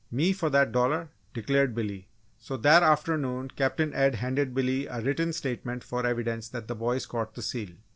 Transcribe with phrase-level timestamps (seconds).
[0.09, 2.07] "Me for that dollar!" declared Billy.
[2.39, 6.99] So that afternoon Captain Ed handed Billy a written statement for evidence that the boy
[7.01, 7.75] caught the seal.